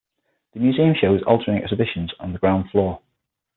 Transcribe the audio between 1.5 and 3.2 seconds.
exhibitions in the ground floor.